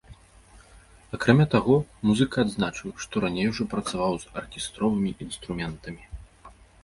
Акрамя 1.17 1.45
таго, 1.55 1.75
музыка 2.11 2.35
адзначыў, 2.45 2.89
што 3.05 3.15
раней 3.27 3.45
ужо 3.51 3.63
працаваў 3.75 4.13
з 4.23 4.33
аркестровымі 4.43 5.09
інструментамі. 5.27 6.03